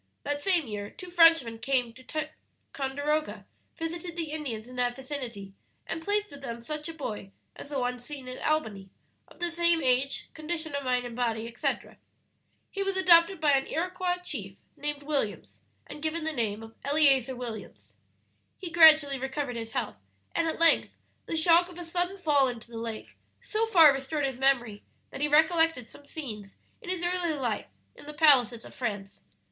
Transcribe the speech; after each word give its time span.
"That 0.23 0.41
same 0.41 0.65
year 0.65 0.89
two 0.89 1.11
Frenchmen 1.11 1.59
came 1.59 1.93
to 1.93 2.03
Ticonderoga, 2.03 3.45
visited 3.77 4.15
the 4.15 4.31
Indians 4.31 4.67
in 4.67 4.75
that 4.77 4.95
vicinity, 4.95 5.53
and 5.85 6.03
placed 6.03 6.31
with 6.31 6.41
them 6.41 6.59
such 6.63 6.89
a 6.89 6.93
boy 6.95 7.29
as 7.55 7.69
the 7.69 7.77
one 7.77 7.99
seen 7.99 8.27
at 8.27 8.41
Albany 8.41 8.89
of 9.27 9.37
the 9.37 9.51
same 9.51 9.79
age, 9.83 10.33
condition 10.33 10.73
of 10.73 10.83
mind 10.83 11.05
and 11.05 11.15
body, 11.15 11.47
etc. 11.47 11.99
"He 12.71 12.81
was 12.81 12.97
adopted 12.97 13.39
by 13.39 13.51
an 13.51 13.67
Iroquois 13.67 14.17
chief 14.23 14.57
named 14.75 15.03
Williams, 15.03 15.61
and 15.85 16.01
given 16.01 16.23
the 16.23 16.33
name 16.33 16.63
of 16.63 16.73
Eleazer 16.83 17.35
Williams. 17.35 17.93
"He 18.57 18.71
gradually 18.71 19.19
recovered 19.19 19.55
his 19.55 19.73
health, 19.73 19.97
and 20.33 20.47
at 20.47 20.57
length 20.59 20.95
the 21.27 21.35
shock 21.37 21.69
of 21.69 21.77
a 21.77 21.85
sudden 21.85 22.17
fall 22.17 22.47
into 22.47 22.71
the 22.71 22.79
lake 22.79 23.17
so 23.39 23.67
far 23.67 23.93
restored 23.93 24.25
his 24.25 24.39
memory 24.39 24.81
that 25.11 25.21
he 25.21 25.27
recollected 25.27 25.87
some 25.87 26.07
scenes 26.07 26.57
in 26.81 26.89
his 26.89 27.03
early 27.03 27.35
life 27.35 27.67
in 27.93 28.05
the 28.07 28.15
palaces 28.15 28.65
of 28.65 28.73
France. 28.73 29.21